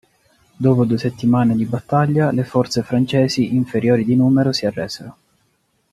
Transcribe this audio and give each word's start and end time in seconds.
Dopo 0.55 0.85
due 0.85 0.97
settimane 0.97 1.55
di 1.55 1.65
battaglia, 1.67 2.31
le 2.31 2.43
forze 2.43 2.81
francesi, 2.81 3.53
inferiori 3.53 4.03
di 4.03 4.15
numero, 4.15 4.51
si 4.51 4.65
arresero. 4.65 5.17